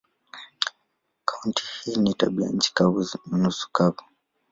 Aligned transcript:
Kaunti 1.25 1.63
hii 1.83 1.93
ina 1.93 2.13
tabianchi 2.13 2.73
kavu 2.73 3.07
na 3.31 3.37
nusu 3.37 3.71
kavu. 3.71 4.03